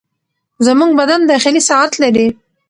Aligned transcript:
زموږ 0.65 0.91
بدن 0.99 1.21
داخلي 1.31 1.61
ساعت 1.69 1.91
لري. 2.01 2.27